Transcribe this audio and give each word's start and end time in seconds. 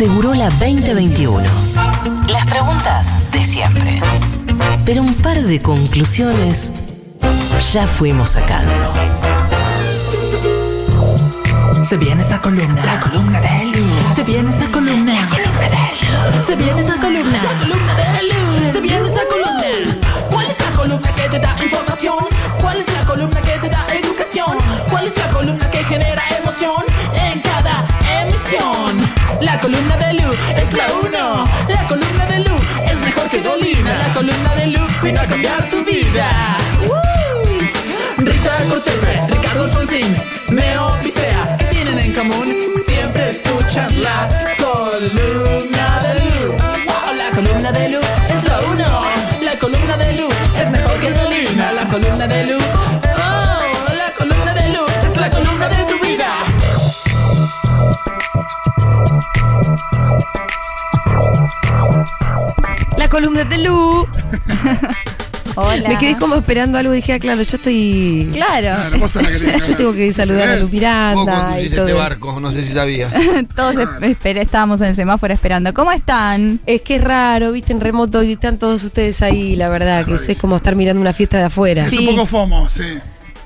Segurola 0.00 0.48
2021. 0.48 1.44
Las 2.30 2.46
preguntas 2.46 3.30
de 3.32 3.44
siempre. 3.44 4.00
Pero 4.86 5.02
un 5.02 5.12
par 5.12 5.38
de 5.38 5.60
conclusiones 5.60 6.72
ya 7.70 7.86
fuimos 7.86 8.30
sacando. 8.30 8.72
Se 11.84 11.98
viene 11.98 12.22
esa 12.22 12.40
columna. 12.40 12.82
La 12.82 12.98
columna 12.98 13.42
de 13.42 13.66
Lu. 13.66 13.84
Se 14.16 14.22
viene 14.22 14.48
esa 14.48 14.66
columna. 14.72 15.12
La 15.12 15.28
columna 15.28 15.68
de 15.68 16.38
Lu. 16.38 16.44
Se 16.46 16.56
viene 16.56 16.80
esa 16.80 16.94
columna. 16.94 17.42
La 17.42 17.58
columna 17.58 17.94
de 17.94 18.22
Lu. 18.22 18.70
Se 18.72 18.80
viene 18.80 19.06
esa 19.06 19.20
columna. 19.28 20.00
¿Cuál 20.30 20.46
es 20.50 20.60
la 20.60 20.70
columna 20.76 21.14
que 21.14 21.28
te 21.28 21.38
da 21.38 21.56
información? 21.62 22.24
¿Cuál 22.58 22.80
es 22.80 22.90
la 22.90 23.04
columna 23.04 23.42
que 23.42 23.58
te 23.58 23.68
da 23.68 23.86
educación? 24.02 24.56
¿Cuál 24.88 25.08
es 25.08 25.16
la 25.18 25.28
columna 25.28 25.70
que 25.70 25.84
genera 25.84 26.22
emoción 26.42 26.84
en 27.32 27.40
cada 27.40 27.84
emisión? 28.22 28.89
La 29.40 29.58
columna 29.58 29.96
de 29.96 30.14
Lu 30.14 30.32
es 30.56 30.72
la 30.74 30.86
uno. 31.02 31.44
La 31.68 31.86
columna 31.88 32.26
de 32.26 32.38
Lu 32.40 32.56
es 32.90 32.98
mejor 33.00 33.28
que 33.30 33.40
Dolina. 33.40 33.96
La 33.96 34.12
columna 34.12 34.54
de 34.54 34.66
Lu 34.66 34.80
vino 35.02 35.20
a 35.20 35.26
cambiar 35.26 35.70
tu 35.70 35.84
vida. 35.84 36.56
Rita 38.18 38.52
Cortés, 38.68 39.30
Ricardo 39.30 39.62
Alfonsín, 39.64 40.14
Neo 40.50 40.98
Picea, 41.02 41.56
¿qué 41.58 41.64
tienen 41.66 41.98
en 41.98 42.12
común? 42.12 42.54
Siempre 42.86 43.30
escuchan 43.30 44.02
la 44.02 44.28
columna 44.58 46.00
de 46.04 46.14
Lu. 46.20 46.56
La 47.16 47.30
columna 47.34 47.72
de 47.72 47.88
Lu 47.88 48.00
es 48.28 48.44
la 48.44 48.60
uno. 48.60 49.02
La 49.42 49.58
columna 49.58 49.96
de 49.96 50.12
Lu 50.16 50.28
es 50.56 50.70
mejor 50.70 51.00
que 51.00 51.12
Dolina. 51.12 51.72
La 51.72 51.84
columna 51.88 52.26
de 52.26 52.46
Lu. 52.46 52.79
De 63.20 63.58
Lu. 63.58 64.06
Hola. 65.56 65.88
Me 65.90 65.98
quedé 65.98 66.16
como 66.16 66.36
esperando 66.36 66.78
algo 66.78 66.94
y 66.94 66.96
dije, 66.96 67.12
ah, 67.12 67.18
claro, 67.18 67.42
yo 67.42 67.56
estoy. 67.56 68.30
Claro, 68.32 68.50
Claro, 68.98 68.98
que 68.98 69.58
Yo 69.68 69.76
tengo 69.76 69.92
que 69.92 70.10
saludar 70.14 70.48
a 70.48 70.56
Lu 70.56 70.66
Miranda. 70.68 71.12
y 71.22 71.26
conducís 71.26 71.70
todo. 71.74 71.86
este 71.88 71.98
barco, 71.98 72.40
no 72.40 72.50
sé 72.50 72.64
si 72.64 72.72
sabías. 72.72 73.12
todos 73.56 73.74
esper- 73.74 74.38
estábamos 74.38 74.80
en 74.80 74.86
el 74.88 74.96
semáforo 74.96 75.34
esperando. 75.34 75.74
¿Cómo 75.74 75.92
están? 75.92 76.60
Es 76.64 76.80
que 76.80 76.96
es 76.96 77.04
raro, 77.04 77.52
viste, 77.52 77.72
en 77.74 77.80
remoto 77.80 78.22
y 78.22 78.32
están 78.32 78.58
todos 78.58 78.82
ustedes 78.84 79.20
ahí, 79.20 79.54
la 79.54 79.68
verdad, 79.68 80.06
que 80.06 80.14
es 80.14 80.38
como 80.38 80.56
estar 80.56 80.74
mirando 80.74 81.00
una 81.02 81.12
fiesta 81.12 81.36
de 81.38 81.44
afuera. 81.44 81.84
Es 81.84 81.90
Sí. 81.90 81.98
un 82.08 82.14
poco 82.14 82.26
FOMO, 82.26 82.70
sí. 82.70 82.98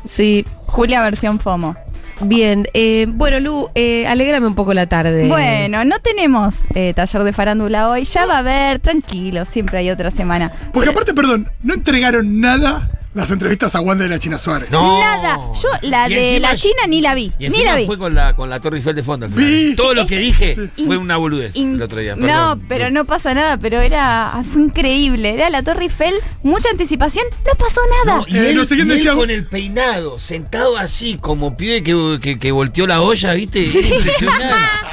Sí, 0.04 0.46
Julia 0.66 1.02
versión 1.02 1.40
FOMO. 1.40 1.74
Bien. 2.20 2.68
Eh, 2.74 3.06
bueno, 3.08 3.40
Lu, 3.40 3.68
eh, 3.74 4.06
alegrame 4.06 4.46
un 4.46 4.54
poco 4.54 4.74
la 4.74 4.86
tarde. 4.86 5.26
Bueno, 5.28 5.84
no 5.84 5.98
tenemos 5.98 6.54
eh, 6.74 6.92
taller 6.94 7.24
de 7.24 7.32
farándula 7.32 7.88
hoy. 7.88 8.04
Ya 8.04 8.26
va 8.26 8.36
a 8.36 8.38
haber, 8.38 8.78
tranquilo, 8.78 9.44
siempre 9.44 9.78
hay 9.78 9.90
otra 9.90 10.10
semana. 10.10 10.52
Porque 10.72 10.90
aparte, 10.90 11.14
perdón, 11.14 11.48
no 11.62 11.74
entregaron 11.74 12.40
nada 12.40 12.90
las 13.14 13.30
entrevistas 13.30 13.74
a 13.74 13.80
Wanda 13.80 14.04
de 14.04 14.10
la 14.10 14.18
China 14.18 14.38
Suárez. 14.38 14.70
No. 14.70 14.98
Nada. 15.00 15.38
Yo 15.62 15.68
la 15.82 16.08
Y 16.08 16.14
de 16.14 16.40
la 16.40 16.56
China 16.56 16.82
ni 16.88 17.00
la 17.00 17.14
vi. 17.14 17.32
Y 17.38 17.48
Ni 17.48 17.64
la 17.64 17.76
vi. 17.76 17.86
fue 17.86 17.96
con 17.98 18.14
la, 18.14 18.34
con 18.34 18.50
la 18.50 18.60
Torre 18.60 18.78
Eiffel 18.78 18.94
de 18.96 19.02
fondo. 19.02 19.26
al 19.26 19.32
final. 19.32 19.46
Vi. 19.48 19.74
Todo 19.76 19.94
lo 19.94 20.06
que 20.06 20.18
dije 20.18 20.54
Sí. 20.54 20.84
fue 20.86 20.96
una 20.96 21.16
boludez 21.16 21.54
In- 21.56 21.74
el 21.74 21.82
otro 21.82 21.98
día. 22.00 22.16
no, 22.16 22.26
perdón. 22.26 22.64
pero 22.68 22.90
no 22.90 23.04
pasa 23.04 23.32
nada, 23.34 23.56
pero 23.56 23.80
era 23.80 24.42
fue 24.50 24.62
increíble. 24.62 25.32
Era 25.34 25.48
la 25.50 25.62
Torre 25.62 25.84
Eiffel, 25.84 26.14
mucha 26.42 26.68
anticipación, 26.70 27.24
no 27.46 27.52
pasó 27.58 27.80
nada. 28.04 28.18
No, 28.18 28.26
y 28.28 28.36
Eh, 28.36 28.50
él, 28.50 28.56
no 28.56 28.64
sé 28.64 28.74
quién 28.76 28.88
y 28.88 28.90
él 28.90 28.96
decía- 28.98 29.14
con 29.14 29.30
el 29.30 29.46
peinado, 29.46 30.18
sentado 30.18 30.76
así, 30.76 31.18
como 31.20 31.56
pibe 31.56 31.82
que, 31.82 32.18
que, 32.20 32.38
que 32.38 32.52
volteó 32.52 32.86
la 32.86 33.00
olla, 33.00 33.32
¿viste? 33.34 33.64
Es 33.66 33.92
impresionante. 33.92 34.44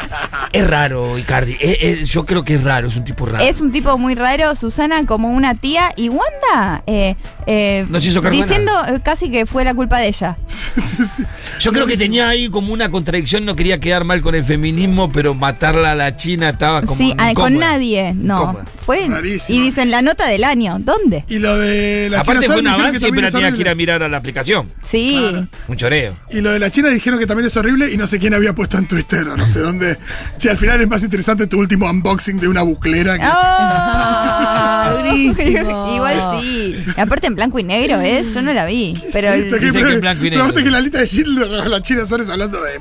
es 0.54 0.68
raro, 0.68 1.18
Icardi. 1.18 1.58
Es- 1.60 1.78
es- 1.82 2.10
yo 2.10 2.26
creo 2.26 2.44
que 2.44 2.56
es 2.56 2.64
raro, 2.64 2.88
es 2.88 2.96
un 2.96 3.04
tipo 3.06 3.26
raro. 3.26 3.44
Es 3.44 3.62
un 3.62 3.72
tipo 3.72 3.98
muy 3.98 4.16
raro, 4.16 4.54
Susana 4.56 5.06
como 5.06 5.30
una 5.30 5.56
tía 5.56 5.92
y 5.96 6.10
Wanda 6.10 6.84
eh, 6.88 7.16
eh, 7.48 7.86
No 7.90 8.00
se 8.00 8.10
hizo 8.10 8.22
diciendo 8.22 8.72
eh, 8.88 9.00
casi 9.04 9.32
que 9.32 9.46
fue 9.46 9.64
la 9.64 9.74
culpa 9.74 10.00
de 10.00 10.08
ella. 10.08 10.38
Yo 11.60 11.72
creo 11.72 11.86
que 11.88 11.98
tenía 11.98 12.30
ahí 12.30 12.50
como 12.50 12.74
una 12.74 12.90
contradicción, 12.90 13.46
no 13.46 13.56
quería 13.56 13.80
quedar 13.80 14.04
mal 14.04 14.22
con 14.22 14.36
el 14.36 14.44
feminismo, 14.46 15.12
pero 15.12 15.34
matarla 15.34 15.92
a 15.92 15.96
la 15.96 16.16
China 16.16 16.50
estaba 16.50 16.82
como. 16.82 16.98
sí, 16.98 17.14
ah, 17.18 17.32
con 17.34 17.58
nadie, 17.58 18.14
no. 18.16 18.42
Incómoda. 18.42 18.66
Fue 18.98 19.08
Rarísimo. 19.08 19.58
y 19.60 19.62
dicen 19.62 19.92
la 19.92 20.02
nota 20.02 20.26
del 20.28 20.44
año, 20.44 20.78
¿dónde? 20.80 21.24
Y 21.28 21.40
lo 21.40 21.58
de 21.58 22.08
la 22.10 22.22
Aparte 22.22 22.42
China 22.44 22.54
fue 22.54 22.62
un 22.62 22.68
avance, 22.68 23.00
que 23.06 23.12
pero 23.14 23.32
tenía 23.32 23.52
que 23.52 23.62
ir 23.62 23.70
a 23.70 23.76
mirar 23.76 24.04
a 24.04 24.10
la 24.10 24.18
aplicación. 24.18 24.70
Sí. 24.84 25.18
Claro. 25.30 25.48
Un 25.68 25.76
choreo. 25.78 26.18
Y 26.30 26.42
lo 26.42 26.52
de 26.52 26.60
la 26.60 26.70
China 26.70 26.90
dijeron 26.90 27.20
que 27.20 27.26
también 27.28 27.48
es 27.48 27.56
horrible 27.58 27.92
y 27.92 27.98
no 27.98 28.08
sé 28.08 28.20
quién 28.20 28.34
había 28.34 28.54
puesto 28.54 28.78
en 28.78 28.88
Twitter 28.88 29.28
o 29.28 29.38
no 29.38 29.48
sé 29.48 29.60
dónde. 29.60 29.98
Che, 30.38 30.50
al 30.50 30.58
final 30.58 30.82
es 30.82 30.88
más 30.90 31.04
interesante 31.04 31.48
tu 31.48 31.58
último 31.60 31.90
unboxing 31.90 32.40
de 32.40 32.48
una 32.48 32.62
buclera 32.64 33.18
que. 33.18 33.26
¡Oh! 33.26 34.98
durísimo. 34.98 35.96
Igual 35.96 36.42
sí. 36.42 36.76
Aparte 36.98 37.28
en 37.28 37.36
blanco 37.36 37.60
y 37.60 37.64
negro 37.64 38.00
es, 38.02 38.34
yo 38.34 38.42
no 38.42 38.54
la 38.54 38.66
vi. 38.66 39.02
Pero 39.14 39.32
el- 39.34 39.50
que- 39.50 39.60
Dice 39.60 39.84
que 39.84 39.94
en 39.94 40.02
blanco 40.02 40.26
y 40.26 40.30
negro. 40.30 40.44
aparte 40.46 40.64
que 40.64 40.72
la 40.72 40.82
lista 40.82 41.00
de 41.00 41.06
Schindler 41.08 41.48
la 41.68 41.82
China 41.82 42.06
Suárez 42.06 42.30
hablando 42.30 42.62
de. 42.62 42.72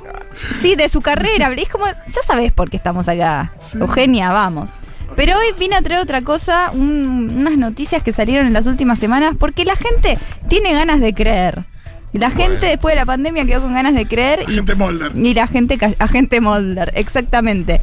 sí, 0.60 0.74
de 0.76 0.88
su 0.88 1.00
carrera. 1.00 1.52
Es 1.56 1.68
como, 1.68 1.86
ya 1.86 2.22
sabes 2.26 2.52
por 2.52 2.70
qué 2.70 2.76
estamos 2.76 3.06
acá. 3.08 3.52
Sí. 3.58 3.78
Eugenia, 3.78 4.30
vamos. 4.30 4.70
Pero 5.16 5.36
hoy 5.36 5.46
vine 5.58 5.76
a 5.76 5.82
traer 5.82 6.00
otra 6.00 6.22
cosa, 6.22 6.70
un- 6.72 7.34
unas 7.38 7.56
noticias 7.58 8.02
que 8.02 8.12
salieron 8.12 8.46
en 8.46 8.52
las 8.52 8.66
últimas 8.66 8.98
semanas, 8.98 9.34
porque 9.38 9.64
la 9.64 9.76
gente 9.76 10.18
tiene 10.48 10.72
ganas 10.72 11.00
de 11.00 11.12
creer. 11.14 11.64
La 12.12 12.30
gente 12.30 12.66
después 12.66 12.92
de 12.94 13.00
la 13.00 13.06
pandemia 13.06 13.44
quedó 13.44 13.62
con 13.62 13.72
ganas 13.74 13.94
de 13.94 14.06
creer 14.06 14.40
y 14.48 14.54
Gente 14.54 14.74
Molder. 14.74 15.12
Y 15.14 15.32
la 15.34 15.46
gente, 15.46 15.78
agente 16.00 16.40
Molder, 16.40 16.90
exactamente. 16.96 17.80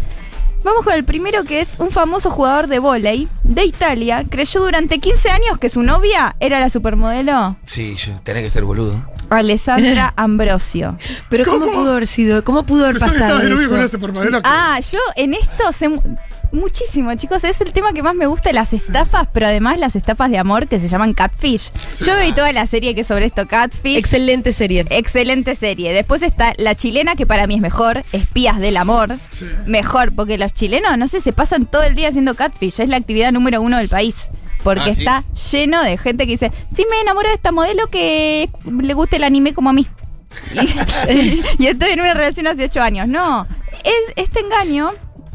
Vamos 0.64 0.84
con 0.84 0.94
el 0.96 1.06
primero 1.06 1.44
que 1.46 1.62
es 1.62 1.76
un 1.80 1.92
famoso 1.92 2.30
jugador 2.30 2.68
de 2.68 2.80
vóley 2.80 3.30
de 3.44 3.64
Italia. 3.64 4.26
Creyó 4.30 4.60
durante 4.60 5.00
15 5.00 5.30
años 5.30 5.58
que 5.62 5.70
su 5.70 5.82
novia 5.82 6.36
era 6.42 6.60
la 6.60 6.70
supermodelo 6.70 7.56
Sí, 7.66 7.96
tenés 8.24 8.44
que 8.44 8.50
ser 8.50 8.66
boludo. 8.66 9.02
Alessandra 9.30 10.14
Ambrosio. 10.18 10.98
Pero 11.30 11.46
¿cómo, 11.46 11.66
¿Cómo? 11.68 11.72
pudo 11.80 11.92
haber 11.92 12.08
sido? 12.08 12.44
¿Cómo 12.44 12.64
pudo 12.64 12.84
haber 12.86 12.98
Pensaba 12.98 13.14
pasado 13.14 13.40
eso? 13.48 13.70
con 13.70 13.82
ese 13.82 13.98
Ah, 14.44 14.80
yo 14.92 15.00
en 15.16 15.36
esto 15.36 15.72
sé 15.72 15.88
mu- 15.90 16.02
muchísimo, 16.58 17.14
chicos. 17.16 17.44
Es 17.44 17.62
el 17.62 17.72
tema 17.72 17.94
que 17.94 18.04
más 18.04 18.16
me 18.16 18.26
gusta, 18.26 18.52
las 18.52 18.74
estafas, 18.74 19.28
pero 19.34 19.48
además 19.48 19.80
las 19.80 19.96
estafas 19.96 20.30
de 20.30 20.38
amor 20.38 20.68
que 20.68 20.80
se 20.80 20.88
llaman 20.88 21.14
Catfish. 21.14 21.72
Sí. 21.90 22.04
Yo 22.06 22.14
vi 22.20 22.32
toda 22.34 22.52
la 22.52 22.66
serie 22.66 22.94
que 22.96 23.02
es 23.02 23.08
sobre 23.08 23.26
esto, 23.26 23.48
Catfish. 23.48 23.98
Excelente 23.98 24.52
serie. 24.52 24.86
Excelente 24.90 25.56
serie. 25.56 25.94
Después 25.94 26.22
está 26.22 26.54
la 26.58 26.76
chilena, 26.76 27.16
que 27.16 27.26
para 27.26 27.48
mí 27.48 27.56
es 27.56 27.62
mejor, 27.62 28.04
Espías 28.12 28.60
del 28.60 28.78
Amor. 28.78 29.18
Sí. 29.30 29.46
Mejor, 29.66 30.14
porque 30.14 30.38
los 30.38 30.54
chilenos, 30.54 30.98
no 30.98 31.08
sé, 31.08 31.22
se 31.22 31.32
pasan 31.34 31.66
todo 31.66 31.84
el 31.84 31.96
día 31.96 32.10
haciendo 32.10 32.36
catfish. 32.36 32.82
Es 32.82 32.90
la 32.90 32.98
actividad 32.98 33.32
número 33.32 33.62
uno 33.62 33.78
del 33.78 33.90
país. 33.90 34.30
Porque 34.64 34.82
Ah, 34.90 34.94
¿sí? 34.94 35.02
está 35.02 35.24
lleno 35.52 35.82
de 35.84 35.98
gente 35.98 36.26
que 36.26 36.32
dice, 36.32 36.52
sí 36.76 36.86
me 36.90 37.00
enamoro 37.00 37.30
de 37.30 37.36
esta 37.36 37.52
modelo 37.52 37.88
que 37.90 38.50
le 38.66 38.94
gusta 38.96 39.16
el 39.16 39.24
anime 39.24 39.54
como 39.54 39.70
a 39.70 39.74
mí. 39.74 39.88
Y, 41.10 41.42
y 41.64 41.68
estoy 41.68 41.92
en 41.92 42.02
una 42.02 42.14
relación 42.14 42.48
hace 42.48 42.66
ocho 42.66 42.82
años. 42.82 43.08
No, 43.08 43.48
es- 43.84 44.14
este 44.18 44.42
engaño 44.42 44.92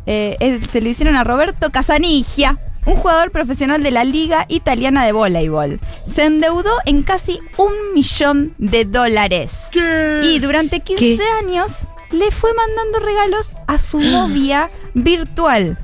eh, 0.07 0.37
es- 0.41 0.67
se 0.71 0.81
lo 0.81 0.89
hicieron 0.89 1.17
a 1.17 1.25
Roberto 1.25 1.71
Casanigia, 1.71 2.59
un 2.85 2.97
jugador 2.97 3.31
profesional 3.31 3.83
de 3.83 3.91
la 3.93 4.03
Liga 4.05 4.45
Italiana 4.49 5.05
de 5.05 5.13
Voleibol. 5.13 5.81
Se 6.13 6.25
endeudó 6.25 6.71
en 6.85 7.03
casi 7.05 7.39
un 7.57 7.73
millón 7.95 8.55
de 8.59 8.85
dólares. 8.85 9.53
¿Qué? 9.71 10.21
Y 10.25 10.39
durante 10.41 10.81
15 10.81 11.17
¿Qué? 11.17 11.23
años 11.45 11.89
le 12.11 12.31
fue 12.31 12.51
mandando 12.55 12.99
regalos 12.99 13.55
a 13.69 13.79
su 13.79 14.01
novia 14.01 14.69
virtual. 14.95 15.79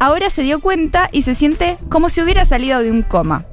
Ahora 0.00 0.30
se 0.30 0.42
dio 0.42 0.60
cuenta 0.60 1.08
y 1.12 1.22
se 1.22 1.34
siente 1.34 1.78
como 1.88 2.08
si 2.10 2.20
hubiera 2.20 2.44
salido 2.44 2.80
de 2.82 2.90
un 2.90 3.02
coma. 3.02 3.44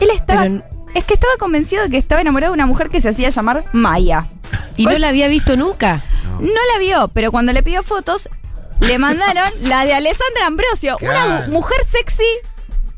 Él 0.00 0.08
estaba. 0.14 0.42
Pero- 0.42 0.62
es 0.94 1.04
que 1.04 1.14
estaba 1.14 1.32
convencido 1.38 1.82
de 1.84 1.90
que 1.90 1.98
estaba 1.98 2.22
enamorado 2.22 2.52
de 2.52 2.54
una 2.54 2.66
mujer 2.66 2.88
que 2.88 3.00
se 3.02 3.10
hacía 3.10 3.28
llamar 3.28 3.64
Maya. 3.72 4.26
¿Y 4.76 4.86
no 4.86 4.96
la 4.98 5.10
había 5.10 5.28
visto 5.28 5.54
nunca? 5.54 6.02
No 6.40 6.46
la 6.72 6.78
vio, 6.80 7.08
pero 7.12 7.30
cuando 7.30 7.52
le 7.52 7.62
pidió 7.62 7.82
fotos, 7.82 8.28
le 8.80 8.98
mandaron 8.98 9.50
la 9.62 9.84
de 9.84 9.94
Alessandra 9.94 10.46
Ambrosio, 10.46 10.96
una 11.00 11.10
Claro. 11.24 11.52
mujer 11.52 11.78
sexy. 11.86 12.22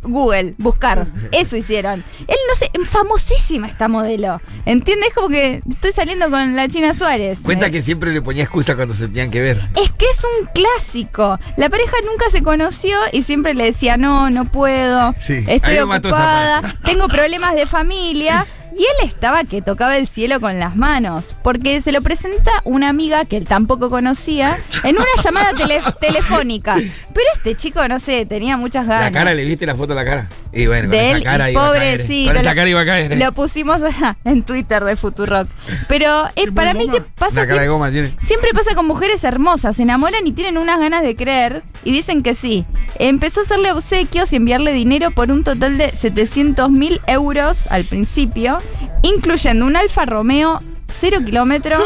Google, 0.02 0.54
buscar. 0.56 1.06
Eso 1.31 1.56
hicieron. 1.58 2.02
Él 2.26 2.37
no 2.49 2.54
sé, 2.54 2.70
famosísima 2.87 3.66
esta 3.69 3.87
modelo. 3.87 4.40
¿Entiendes? 4.64 5.10
Como 5.14 5.28
que 5.28 5.60
estoy 5.69 5.93
saliendo 5.93 6.31
con 6.31 6.56
la 6.56 6.69
China 6.69 6.94
Suárez. 6.94 7.40
Cuenta 7.43 7.66
Eh, 7.66 7.70
que 7.70 7.82
siempre 7.82 8.10
le 8.10 8.22
ponía 8.22 8.44
excusa 8.44 8.76
cuando 8.76 8.94
se 8.94 9.08
tenían 9.08 9.31
que 9.31 9.43
ver. 9.43 9.58
Es 9.76 9.90
que 9.93 10.06
es 10.06 10.20
un 10.25 10.46
clásico. 10.54 11.38
La 11.58 11.69
pareja 11.69 11.96
nunca 12.10 12.31
se 12.32 12.43
conoció 12.43 12.96
y 13.12 13.25
siempre 13.25 13.52
le 13.52 13.64
decía, 13.64 13.99
no, 13.99 14.31
no 14.31 14.46
puedo. 14.46 15.14
Sí, 15.20 15.44
estoy 15.46 15.78
ocupada, 15.81 16.76
tengo 16.82 17.06
problemas 17.08 17.54
de 17.54 17.66
familia. 17.66 18.46
Y 18.76 18.82
él 18.82 19.08
estaba 19.08 19.44
que 19.44 19.62
tocaba 19.62 19.96
el 19.96 20.06
cielo 20.06 20.40
con 20.40 20.58
las 20.58 20.76
manos, 20.76 21.34
porque 21.43 21.81
se 21.82 21.93
lo 21.93 22.02
presenta 22.02 22.50
una 22.64 22.88
amiga 22.88 23.25
que 23.25 23.37
él 23.37 23.46
tampoco 23.46 23.90
conocía 23.90 24.56
en 24.84 24.96
una 24.96 25.06
llamada 25.25 25.52
tele- 25.55 25.82
telefónica. 26.00 26.75
Pero 26.75 27.26
este 27.34 27.56
chico, 27.56 27.87
no 27.88 27.99
sé, 28.00 28.26
tenía 28.26 28.56
muchas 28.56 28.87
ganas. 28.87 29.05
La 29.12 29.19
cara, 29.19 29.34
¿le 29.34 29.44
viste 29.44 29.67
la 29.67 29.75
foto 29.75 29.88
de 29.88 29.94
la 29.96 30.05
cara? 30.05 30.28
Y 30.52 30.67
bueno, 30.67 30.82
con 30.85 30.91
de 30.91 31.08
esa 31.11 31.17
él, 31.19 31.23
cara 31.25 31.49
y 31.50 31.52
iba 31.52 31.69
a 31.69 31.73
caer. 31.73 31.99
pobrecito. 32.00 32.29
Con 32.32 32.37
esa 32.41 32.50
lo- 32.50 32.56
cara 32.56 32.69
iba 32.70 32.81
a 32.81 32.85
caer. 32.85 33.17
Lo 33.17 33.32
pusimos 33.32 33.81
en 34.25 34.43
Twitter 34.43 34.85
de 34.85 34.97
Futurock. 34.97 35.49
Pero 35.88 36.26
eh, 36.29 36.32
Qué 36.47 36.52
para 36.52 36.75
mí, 36.75 36.87
¿qué 36.87 36.99
goma. 36.99 37.06
pasa? 37.17 37.47
Cara 37.47 37.55
que- 37.55 37.61
de 37.61 37.69
goma 37.69 37.91
tiene. 37.91 38.14
Siempre 38.26 38.50
pasa 38.52 38.75
con 38.75 38.87
mujeres 38.87 39.23
hermosas, 39.25 39.76
se 39.76 39.82
enamoran 39.82 40.26
y 40.26 40.32
tienen 40.32 40.58
unas 40.58 40.79
ganas 40.81 41.02
de 41.02 41.14
creer 41.17 41.62
y 41.85 41.93
dicen 41.93 42.23
que 42.23 42.35
sí. 42.35 42.64
Empezó 42.99 43.41
a 43.41 43.43
hacerle 43.44 43.73
obsequios 43.73 44.32
y 44.32 44.37
enviarle 44.37 44.73
dinero 44.73 45.11
por 45.12 45.31
un 45.31 45.44
total 45.44 45.79
de 45.79 45.91
700 45.91 46.70
mil 46.70 47.00
euros 47.06 47.67
al 47.69 47.85
principio, 47.85 48.58
incluyendo 49.02 49.64
un 49.67 49.76
Alfa 49.76 50.05
Romeo 50.05 50.61
0 50.88 51.19
kilómetros 51.25 51.81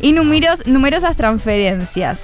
y 0.00 0.12
numeros- 0.12 0.64
numerosas 0.66 1.16
transferencias. 1.16 2.18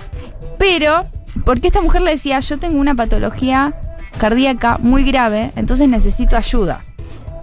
Pero, 0.59 1.07
porque 1.45 1.67
esta 1.67 1.81
mujer 1.81 2.03
le 2.03 2.13
decía, 2.13 2.39
yo 2.41 2.59
tengo 2.59 2.79
una 2.79 2.95
patología 2.95 3.75
cardíaca 4.19 4.79
muy 4.79 5.03
grave, 5.05 5.53
entonces 5.57 5.89
necesito 5.89 6.37
ayuda. 6.37 6.85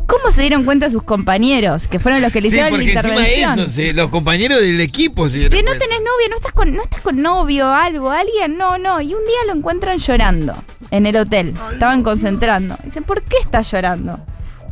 ¿Cómo 0.07 0.29
se 0.31 0.41
dieron 0.41 0.65
cuenta 0.65 0.89
sus 0.89 1.03
compañeros, 1.03 1.87
que 1.87 1.97
fueron 1.97 2.21
los 2.21 2.33
que 2.33 2.41
le 2.41 2.49
Sí, 2.49 2.55
hicieron 2.57 2.77
la 2.77 2.83
intervención? 2.83 3.59
eso, 3.59 3.67
sí, 3.71 3.93
los 3.93 4.09
compañeros 4.09 4.59
del 4.59 4.81
equipo. 4.81 5.29
Sí, 5.29 5.39
Que 5.49 5.63
no 5.63 5.71
tenés 5.71 5.99
novio, 5.99 6.27
no 6.29 6.35
estás 6.35 6.51
con, 6.51 6.75
no 6.75 6.83
estás 6.83 6.99
con 6.99 7.21
novio, 7.21 7.73
algo, 7.73 8.11
alguien, 8.11 8.57
no, 8.57 8.77
no. 8.77 8.99
Y 8.99 9.13
un 9.13 9.21
día 9.21 9.37
lo 9.47 9.53
encuentran 9.53 9.99
llorando 9.99 10.53
en 10.91 11.05
el 11.05 11.15
hotel. 11.15 11.55
Estaban 11.71 12.03
concentrando. 12.03 12.77
Dicen, 12.83 13.03
¿por 13.05 13.21
qué 13.23 13.37
estás 13.41 13.71
llorando? 13.71 14.19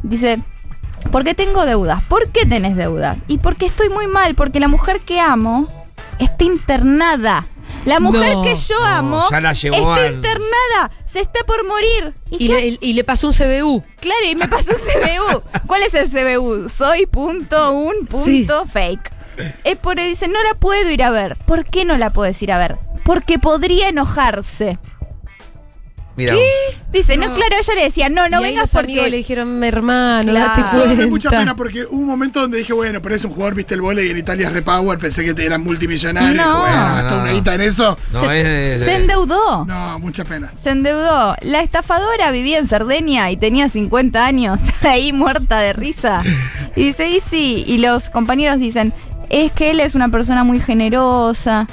Dice, 0.03 0.39
porque 1.09 1.33
tengo 1.35 1.65
deudas. 1.65 2.03
¿Por 2.03 2.31
qué 2.31 2.45
tenés 2.45 2.75
deudas? 2.75 3.15
Y 3.29 3.37
porque 3.37 3.65
estoy 3.67 3.87
muy 3.87 4.07
mal, 4.07 4.35
porque 4.35 4.59
la 4.59 4.67
mujer 4.67 4.99
que 5.01 5.21
amo 5.21 5.69
está 6.19 6.43
internada. 6.43 7.45
La 7.85 8.01
mujer 8.01 8.33
No. 8.33 8.43
que 8.43 8.55
yo 8.55 8.77
No, 8.77 8.85
amo 8.85 9.23
ya 9.31 9.39
la 9.39 9.53
llevó 9.53 9.77
está 9.77 10.05
al- 10.07 10.15
internada, 10.15 10.91
se 11.11 11.19
está 11.21 11.43
por 11.45 11.65
morir. 11.65 12.13
¿Y, 12.31 12.45
Y 12.45 12.47
qué 12.47 12.53
le, 12.53 12.77
y 12.81 12.93
le 12.93 13.03
pasó 13.03 13.27
un 13.27 13.33
CBU. 13.33 13.83
Claro, 13.99 14.19
y 14.29 14.35
me 14.35 14.47
pasó 14.47 14.71
un 14.71 14.77
CBU. 14.77 15.43
¿Cuál 15.67 15.83
es 15.83 15.93
el 15.93 16.09
CBU? 16.09 16.69
Soy 16.69 17.05
punto 17.05 17.71
un 17.71 18.05
punto 18.05 18.63
Sí. 18.65 18.69
fake. 18.71 19.11
Es 19.63 19.77
por 19.77 19.95
dice, 19.97 20.27
no 20.27 20.41
la 20.43 20.53
puedo 20.55 20.89
ir 20.91 21.01
a 21.03 21.09
ver. 21.09 21.37
¿Por 21.45 21.65
qué 21.65 21.85
no 21.85 21.97
la 21.97 22.11
puedes 22.11 22.41
ir 22.41 22.51
a 22.51 22.57
ver? 22.57 22.77
Porque 23.05 23.39
podría 23.39 23.87
enojarse. 23.89 24.77
Mira, 26.19 26.33
vos. 26.35 26.43
Dice, 26.91 27.17
no, 27.17 27.25
claro, 27.35 27.55
ella 27.59 27.73
le 27.75 27.83
decía, 27.83 28.09
no, 28.09 28.27
no 28.29 28.41
y 28.41 28.43
ahí 28.45 28.49
vengas 28.51 28.73
los 28.73 28.81
porque. 28.81 29.09
le 29.09 29.17
dijeron, 29.17 29.63
hermano, 29.63 30.31
Claro. 30.31 30.49
date 30.49 30.61
Eso 30.61 30.77
me 30.77 30.85
cuenta. 30.95 31.07
mucha 31.07 31.29
pena 31.29 31.55
porque 31.55 31.85
hubo 31.85 31.97
un 31.97 32.05
momento 32.07 32.41
donde 32.41 32.57
dije, 32.57 32.73
bueno, 32.73 32.99
pero 33.01 33.15
es 33.15 33.23
un 33.25 33.31
jugador, 33.31 33.53
viste 33.55 33.75
el 33.75 33.81
volei 33.81 34.07
y 34.07 34.09
en 34.09 34.17
Italia 34.17 34.47
es 34.47 34.53
repower, 34.53 34.97
pensé 34.99 35.23
que 35.23 35.43
eran 35.45 35.63
multimillonarios, 35.63 36.35
No. 36.45 36.59
bueno, 36.61 36.75
No, 36.75 36.83
hasta 36.83 37.09
no, 37.11 37.15
una 37.21 37.27
no. 37.31 37.33
guita 37.35 37.55
en 37.55 37.61
eso. 37.61 37.97
No, 38.11 38.21
se, 38.27 38.41
es 38.73 38.79
se 38.79 38.85
de- 38.85 38.95
endeudó. 38.95 39.65
No, 39.65 39.99
mucha 39.99 40.25
pena. 40.25 40.51
Se 40.63 40.71
endeudó. 40.71 41.35
La 41.41 41.61
estafadora 41.61 42.31
vivía 42.31 42.57
en 42.57 42.67
Cerdeña 42.67 43.29
y 43.31 43.37
tenía 43.37 43.69
50 43.69 44.25
años, 44.25 44.59
ahí 44.81 45.13
muerta 45.13 45.61
de 45.61 45.73
risa. 45.73 46.23
Y 46.75 46.85
dice, 46.85 47.07
y 47.07 47.21
sí, 47.29 47.63
y 47.67 47.77
los 47.77 48.09
compañeros 48.09 48.57
dicen, 48.59 48.93
es 49.29 49.51
que 49.51 49.69
él 49.69 49.79
es 49.79 49.93
una 49.93 50.09
persona 50.09 50.43
muy 50.43 50.59
generosa, 50.59 51.67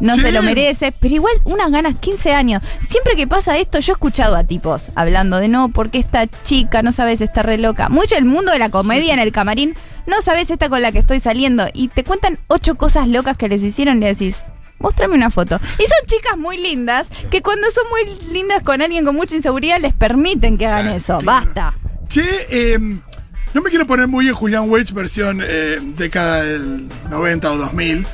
no 0.00 0.14
Sí. 0.14 0.20
se 0.22 0.32
lo 0.32 0.42
merece, 0.42 0.92
pero 0.92 1.14
igual 1.14 1.34
unas 1.44 1.70
ganas, 1.70 1.94
15 1.98 2.32
años. 2.32 2.62
Siempre 2.88 3.16
que 3.16 3.26
pasa 3.26 3.56
esto, 3.58 3.78
yo 3.80 3.92
he 3.92 3.94
escuchado 3.94 4.36
a 4.36 4.44
tipos 4.44 4.92
hablando 4.94 5.38
de 5.38 5.48
no, 5.48 5.68
porque 5.70 5.98
esta 5.98 6.26
chica, 6.44 6.82
no 6.82 6.92
sabes, 6.92 7.20
está 7.20 7.42
re 7.42 7.58
loca. 7.58 7.88
Mucho 7.88 8.16
el 8.16 8.24
mundo 8.24 8.52
de 8.52 8.58
la 8.58 8.70
comedia 8.70 9.12
en 9.14 9.18
el 9.20 9.32
camarín, 9.32 9.74
no 10.06 10.20
sabes 10.22 10.50
esta 10.50 10.68
con 10.68 10.82
la 10.82 10.92
que 10.92 10.98
estoy 11.00 11.20
saliendo. 11.20 11.66
Y 11.74 11.88
te 11.88 12.04
cuentan 12.04 12.38
ocho 12.48 12.76
cosas 12.76 13.08
locas 13.08 13.36
que 13.36 13.48
les 13.48 13.62
hicieron 13.62 13.98
y 13.98 14.00
le 14.00 14.06
decís, 14.08 14.44
Mostrame 14.80 15.14
una 15.16 15.28
foto. 15.30 15.56
Y 15.76 15.82
son 15.82 16.06
chicas 16.06 16.38
muy 16.38 16.56
lindas 16.56 17.08
que 17.32 17.42
cuando 17.42 17.66
son 17.72 17.82
muy 17.90 18.32
lindas 18.32 18.62
con 18.62 18.80
alguien 18.80 19.04
con 19.04 19.16
mucha 19.16 19.34
inseguridad 19.34 19.80
les 19.80 19.92
permiten 19.92 20.56
que 20.56 20.66
hagan 20.66 20.86
eso. 20.90 21.18
Basta. 21.24 21.74
Che, 22.06 22.22
eh, 22.48 22.78
no 22.78 23.60
me 23.60 23.70
quiero 23.70 23.88
poner 23.88 24.06
muy 24.06 24.28
en 24.28 24.34
Julián 24.34 24.70
Wage 24.70 24.94
versión 24.94 25.40
eh, 25.44 25.78
década 25.96 26.44
del 26.44 26.88
90 27.10 27.50
o 27.50 27.56
2000, 27.56 28.06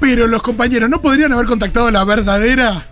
pero 0.00 0.26
los 0.26 0.42
compañeros 0.42 0.88
no 0.90 1.00
podrían 1.00 1.32
haber 1.32 1.46
contactado 1.46 1.86
a 1.88 1.90
la 1.92 2.04
verdadera 2.04 2.86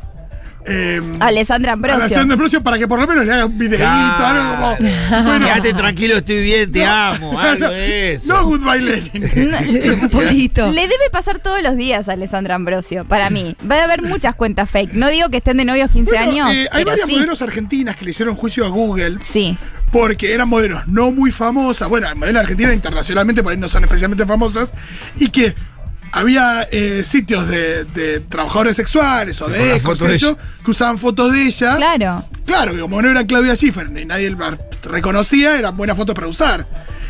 eh, 0.71 1.01
Alessandra 1.21 1.73
Ambrosio. 1.73 2.03
Alessandra 2.03 2.35
Ambrosio 2.35 2.63
para 2.63 2.77
que 2.79 2.87
por 2.87 3.01
lo 3.01 3.07
menos 3.07 3.25
le 3.25 3.33
haga 3.33 3.47
un 3.47 3.57
videíto, 3.57 3.79
Claro. 3.87 4.27
algo 4.27 4.77
como. 4.79 5.25
Bueno, 5.25 5.47
Quédate 5.47 5.73
tranquilo, 5.73 6.17
estoy 6.19 6.43
bien, 6.43 6.71
te 6.71 6.85
amo. 6.85 7.39
Algo 7.41 7.69
de 7.71 8.13
eso. 8.15 8.27
no 8.35 8.45
Goodbye 8.45 8.81
Lenin. 8.83 10.01
un 10.03 10.09
poquito. 10.11 10.71
Le 10.71 10.83
debe 10.83 11.09
pasar 11.11 11.39
todos 11.39 11.63
los 11.63 11.75
días 11.77 12.09
a 12.11 12.13
Alessandra 12.13 12.55
Ambrosio, 12.57 13.07
para 13.07 13.31
mí. 13.31 13.57
Va 13.71 13.77
a 13.81 13.85
haber 13.85 14.03
muchas 14.03 14.35
cuentas 14.35 14.69
fake. 14.69 14.93
No 14.93 15.09
digo 15.09 15.31
que 15.31 15.39
estén 15.39 15.57
de 15.57 15.65
novios 15.65 15.91
15 15.91 16.11
Bueno, 16.11 16.31
años, 16.45 16.51
eh, 16.55 16.69
hay 16.71 16.85
pero 16.85 16.91
varias 16.91 17.09
sí. 17.09 17.15
modelos 17.15 17.41
argentinas 17.41 17.97
que 17.97 18.05
le 18.05 18.11
hicieron 18.11 18.35
juicio 18.35 18.67
a 18.67 18.69
Google 18.69 19.17
Sí. 19.23 19.57
porque 19.91 20.35
eran 20.35 20.51
modelos 20.51 20.87
no 20.87 21.11
muy 21.13 21.33
famosas, 21.33 21.89
bueno, 21.89 22.09
modelos 22.15 22.41
argentinas 22.43 22.75
internacionalmente 22.75 23.43
por 23.43 23.53
ahí 23.53 23.59
no 23.59 23.69
son 23.69 23.85
especialmente 23.85 24.27
famosas, 24.27 24.75
y 25.19 25.29
que 25.29 25.55
había 26.13 26.63
eh, 26.71 27.03
sitios 27.05 27.49
de, 27.49 27.85
de 27.85 28.21
trabajadores 28.21 28.77
sexuales 28.77 29.41
o 29.43 29.49
de 29.49 29.75
sé 30.13 30.19
yo, 30.19 30.31
ella. 30.31 30.39
que 30.65 30.71
usaban 30.71 30.99
fotos 30.99 31.33
de 31.33 31.47
ella. 31.47 31.77
Claro. 31.77 32.29
Claro, 32.47 32.73
que 32.75 32.81
como 32.81 33.01
no 33.03 33.09
era 33.11 33.27
Claudia 33.27 33.55
Schiffer 33.57 33.91
ni 33.91 34.05
nadie 34.05 34.31
la 34.31 34.59
reconocía, 34.85 35.59
eran 35.59 35.77
buenas 35.77 35.97
fotos 35.97 36.15
para 36.15 36.27
usar. 36.27 36.67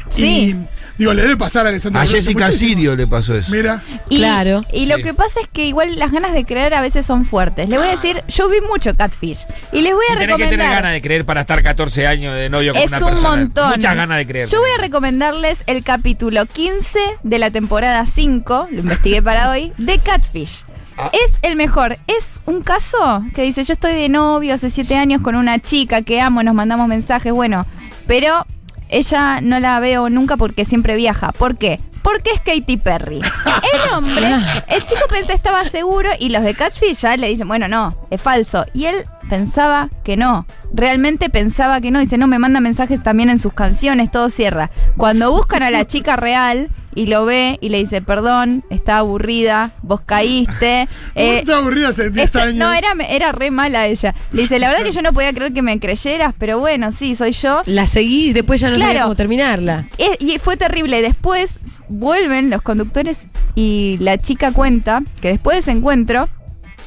Sí. 0.08 0.56
Y 0.96 1.02
digo, 1.02 1.14
le 1.14 1.22
debe 1.22 1.37
pasar 1.37 1.64
a 1.66 1.69
Alessandra 1.69 2.02
A 2.02 2.06
Jessica 2.06 2.46
muchísimo. 2.46 2.70
Sirio 2.70 2.96
le 2.96 3.06
pasó 3.06 3.34
eso. 3.37 3.52
Mira, 3.52 3.82
Y, 4.08 4.16
Claro. 4.19 4.62
Y 4.72 4.87
lo 4.87 4.96
Sí. 4.96 5.02
que 5.05 5.14
pasa 5.14 5.38
es 5.40 5.46
que 5.52 5.64
igual 5.66 5.96
las 5.96 6.10
ganas 6.10 6.32
de 6.32 6.44
creer 6.44 6.75
a 6.75 6.81
veces 6.81 7.06
son 7.06 7.25
fuertes. 7.25 7.69
Le 7.69 7.78
voy 7.78 7.87
a 7.87 7.90
decir, 7.93 8.22
yo 8.28 8.49
vi 8.49 8.56
mucho 8.69 8.96
Catfish. 8.96 9.46
Y 9.72 9.82
les 9.82 9.93
voy 9.94 10.02
a 10.10 10.14
Y 10.14 10.19
tenés 10.19 10.26
que 10.37 10.43
recomendar. 10.43 10.58
tener 10.58 10.75
ganas 10.75 10.93
de 10.93 11.02
creer 11.02 11.25
para 11.25 11.43
estar 11.43 11.62
14 11.62 12.06
años 12.08 12.34
de 12.34 12.49
novio 12.49 12.72
con 12.72 12.82
Es 12.82 12.88
una 12.88 12.99
un 12.99 13.05
persona. 13.05 13.28
montón. 13.31 13.70
Muchas 13.70 13.94
ganas 13.94 14.19
de 14.19 14.26
creer. 14.26 14.49
Yo 14.49 14.60
voy 14.60 14.70
a 14.76 14.81
recomendarles 14.81 15.62
el 15.66 15.84
capítulo 15.84 16.46
15 16.46 16.99
de 17.22 17.38
la 17.38 17.50
temporada 17.52 18.05
5, 18.05 18.69
lo 18.72 18.81
investigué 18.81 19.22
para 19.22 19.50
hoy, 19.50 19.72
de 19.78 19.99
Catfish. 20.00 20.64
Ah. 20.96 21.10
Es 21.12 21.38
el 21.43 21.55
mejor. 21.55 21.96
Es 22.08 22.26
un 22.46 22.60
caso 22.62 23.22
que 23.37 23.43
dice, 23.43 23.62
yo 23.62 23.72
estoy 23.72 23.93
de 23.93 24.08
novio 24.08 24.52
hace 24.52 24.69
7 24.69 24.96
años 24.96 25.22
con 25.22 25.37
una 25.37 25.60
chica 25.60 26.02
que 26.02 26.20
amo, 26.20 26.43
nos 26.43 26.55
mandamos 26.55 26.88
mensajes, 26.88 27.32
bueno, 27.32 27.66
pero 28.08 28.44
ella 28.88 29.40
no 29.40 29.61
la 29.61 29.81
veo 29.81 30.11
nunca 30.11 30.37
porque 30.37 30.64
siempre 30.64 30.96
viaja. 30.96 31.32
¿Por 31.32 31.56
qué? 31.56 31.81
Porque 32.02 32.31
es 32.31 32.40
Katy 32.40 32.76
Perry. 32.79 33.20
El 33.75 33.94
hombre, 33.94 34.26
el 34.69 34.87
chico 34.87 35.02
pensé 35.11 35.35
estaba 35.35 35.64
seguro 35.64 36.08
y 36.19 36.31
los 36.31 36.43
de 36.43 36.55
Catfish 36.55 37.00
ya 37.00 37.17
le 37.17 37.29
dicen, 37.29 37.49
bueno, 37.49 37.69
no, 37.69 37.99
es 38.11 38.23
falso. 38.23 38.64
Y 38.73 38.87
él 38.87 39.05
pensaba 39.29 39.90
que 40.05 40.17
no. 40.17 40.46
Realmente 40.73 41.29
pensaba 41.29 41.81
que 41.81 41.90
no. 41.90 42.00
Dice, 42.00 42.17
no, 42.17 42.26
me 42.26 42.38
manda 42.38 42.61
mensajes 42.61 43.02
también 43.02 43.31
en 43.31 43.38
sus 43.38 43.52
canciones, 43.52 44.11
todo 44.11 44.31
cierra. 44.31 44.70
Cuando 44.96 45.31
buscan 45.31 45.62
a 45.62 45.70
la 45.70 45.87
chica 45.87 46.17
real 46.17 46.70
y 46.94 47.06
lo 47.06 47.25
ve 47.25 47.58
y 47.61 47.69
le 47.69 47.79
dice, 47.79 48.02
perdón, 48.02 48.64
está 48.70 48.99
aburrida, 48.99 49.73
vos 49.82 50.00
caíste. 50.05 50.88
eh, 51.14 51.38
está 51.38 51.58
aburrida 51.58 51.88
hace 51.88 52.11
10 52.11 52.26
este- 52.26 52.40
años. 52.40 52.55
no, 52.56 52.73
era, 52.73 52.88
era 53.08 53.32
re 53.32 53.50
mala 53.50 53.87
ella. 53.87 54.14
Le 54.32 54.43
dice, 54.43 54.58
la 54.58 54.69
verdad 54.69 54.85
que 54.85 54.93
yo 54.93 55.02
no 55.02 55.12
podía 55.12 55.32
creer 55.32 55.53
que 55.53 55.62
me 55.62 55.79
creyeras, 55.79 56.34
pero 56.39 56.58
bueno, 56.58 56.91
sí, 56.93 57.15
soy 57.15 57.32
yo. 57.32 57.62
La 57.67 57.86
seguí 57.86 58.31
y 58.31 58.32
después 58.32 58.60
ya 58.60 58.69
no 58.70 58.74
sabía 58.79 58.91
Claro. 58.93 59.06
cómo 59.06 59.17
terminarla. 59.17 59.89
Es- 59.98 60.17
y 60.20 60.39
fue 60.39 60.56
terrible. 60.56 61.03
Después 61.03 61.60
vuelven 61.89 62.51
los 62.51 62.62
conductores 62.62 63.19
y 63.55 63.96
la 64.01 64.19
chica 64.19 64.53
cuenta 64.53 65.03
que 65.20 65.29
después 65.29 65.56
de 65.56 65.60
ese 65.60 65.70
encuentro 65.72 66.29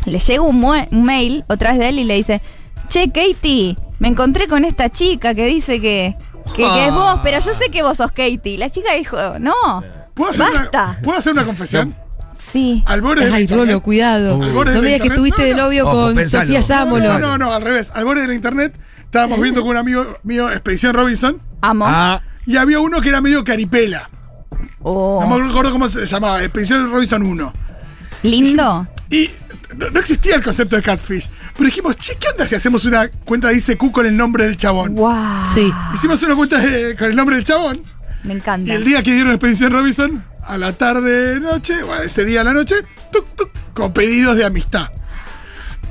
le 0.05 0.19
llega 0.19 0.41
un, 0.41 0.59
mail 0.91 1.45
otra 1.47 1.71
vez 1.71 1.79
de 1.79 1.89
él 1.89 1.99
y 1.99 2.03
le 2.03 2.15
dice, 2.15 2.41
che, 2.89 3.11
Katie, 3.11 3.77
me 3.99 4.07
encontré 4.07 4.47
con 4.47 4.65
esta 4.65 4.89
chica 4.89 5.35
que 5.35 5.45
dice 5.45 5.79
que, 5.79 6.15
que, 6.55 6.63
que 6.63 6.87
es 6.87 6.93
vos, 6.93 7.19
pero 7.23 7.39
yo 7.39 7.53
sé 7.53 7.69
que 7.71 7.83
vos 7.83 7.97
sos 7.97 8.11
Katie. 8.11 8.57
La 8.57 8.69
chica 8.69 8.93
dijo, 8.95 9.17
no, 9.39 9.53
¿Puedo 10.29 10.31
hacer, 10.31 10.53
basta. 10.61 10.83
una, 10.91 11.01
¿Puedo 11.01 11.17
hacer 11.17 11.33
una 11.33 11.43
confesión? 11.45 11.95
Sí. 12.37 12.83
Al 12.87 13.01
borde 13.01 13.25
del 13.25 13.33
Ay, 13.33 13.41
internet- 13.43 13.67
Rolo, 13.67 13.83
cuidado. 13.83 14.37
Uy. 14.37 14.45
Al 14.45 14.51
borde 14.53 14.71
No 14.71 14.75
del 14.75 14.81
me 14.83 14.87
digas 14.89 15.01
que 15.01 15.07
internet- 15.07 15.11
estuviste 15.13 15.43
de 15.43 15.51
no, 15.51 15.57
no. 15.57 15.63
novio 15.63 15.87
Ojo, 15.87 16.01
con 16.05 16.15
pensalo. 16.15 16.43
Sofía 16.43 16.59
No, 16.59 16.65
Sámolo. 16.65 17.05
no, 17.05 17.19
no, 17.19 17.37
no, 17.37 17.53
al 17.53 17.61
revés. 17.61 17.91
Al 17.93 18.05
borde 18.05 18.21
del 18.21 18.33
internet 18.33 18.73
estábamos 19.03 19.39
viendo 19.41 19.61
con 19.61 19.71
un 19.71 19.77
amigo 19.77 20.17
mío 20.23 20.49
Expedición 20.49 20.93
Robinson 20.93 21.41
Amo. 21.61 21.85
Ah, 21.87 22.21
y 22.45 22.57
había 22.57 22.79
uno 22.79 23.01
que 23.01 23.09
era 23.09 23.21
medio 23.21 23.43
caripela. 23.43 24.09
Oh, 24.81 25.19
No 25.27 25.37
me 25.37 25.49
acuerdo 25.49 25.71
cómo 25.71 25.87
se 25.87 26.05
llamaba, 26.05 26.41
Expedición 26.43 26.91
Robinson 26.91 27.21
1. 27.23 27.53
lindo. 28.23 28.87
Y 29.09 29.29
no, 29.75 29.89
no 29.89 29.99
existía 29.99 30.35
el 30.35 30.43
concepto 30.43 30.75
de 30.75 30.81
catfish. 30.81 31.29
Pero 31.53 31.65
dijimos, 31.65 31.97
che, 31.97 32.15
¿qué 32.17 32.29
onda 32.29 32.47
si 32.47 32.55
hacemos 32.55 32.85
una 32.85 33.09
cuenta 33.25 33.49
de 33.49 33.55
ICQ 33.57 33.91
con 33.91 34.05
el 34.05 34.15
nombre 34.15 34.45
del 34.45 34.57
chabón? 34.57 34.95
Wow. 34.95 35.43
Sí. 35.53 35.71
Hicimos 35.93 36.21
una 36.23 36.35
cuenta 36.35 36.57
de- 36.57 36.95
con 36.95 37.09
el 37.09 37.15
nombre 37.15 37.35
del 37.35 37.45
chabón. 37.45 37.83
Me 38.23 38.33
Y 38.33 38.37
encanta. 38.37 38.73
el 38.73 38.83
día 38.83 39.01
que 39.03 39.13
dieron 39.13 39.31
Expedición 39.33 39.71
Robinson, 39.71 40.25
a 40.43 40.57
la 40.57 40.73
tarde, 40.73 41.39
noche, 41.39 41.81
bueno, 41.83 42.01
ese 42.03 42.25
día 42.25 42.41
a 42.41 42.43
la 42.43 42.53
noche, 42.53 42.75
tuc, 43.11 43.25
tuc, 43.35 43.49
con 43.73 43.93
pedidos 43.93 44.35
de 44.37 44.45
amistad. 44.45 44.89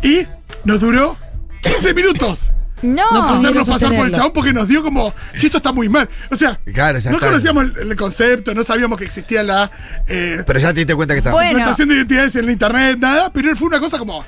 Y 0.02 0.26
nos 0.64 0.80
duró 0.80 1.16
15 1.62 1.94
minutos. 1.94 2.50
No. 2.82 3.04
No 3.12 3.28
hacernos 3.34 3.68
pasar 3.68 3.94
por 3.94 4.06
el 4.06 4.12
chabón 4.12 4.32
porque 4.32 4.54
nos 4.54 4.66
dio 4.66 4.82
como, 4.82 5.12
che, 5.36 5.46
esto 5.48 5.58
está 5.58 5.70
muy 5.70 5.90
mal. 5.90 6.08
O 6.30 6.36
sea, 6.36 6.58
Claro, 6.72 6.98
ya 6.98 7.10
no 7.10 7.16
está. 7.18 7.28
conocíamos 7.28 7.64
el, 7.64 7.90
el 7.90 7.96
concepto, 7.96 8.54
no 8.54 8.64
sabíamos 8.64 8.98
que 8.98 9.04
existía 9.04 9.42
la 9.42 9.70
eh, 10.08 10.42
Pero 10.46 10.58
ya 10.60 10.68
te 10.68 10.80
diste 10.80 10.94
cuenta 10.94 11.12
que 11.14 11.18
está. 11.18 11.30
Bueno. 11.32 11.58
de 11.76 11.84
identidades 11.94 12.36
en 12.36 12.46
la 12.46 12.52
internet, 12.52 12.96
nada, 12.98 13.30
pero 13.34 13.54
fue 13.54 13.68
una 13.68 13.80
cosa 13.80 13.98
como, 13.98 14.24